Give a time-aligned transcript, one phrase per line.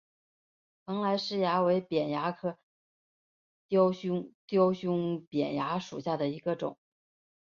[0.85, 2.57] 蓬莱虱蚜为扁蚜科
[3.67, 6.79] 雕胸扁蚜属下的一个种。